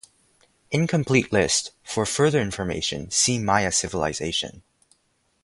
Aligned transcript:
"Incomplete 0.71 1.31
list- 1.31 1.73
for 1.93 2.07
further 2.07 2.39
information, 2.41 3.11
see 3.11 3.37
Maya 3.37 3.71
civilization" 3.71 4.63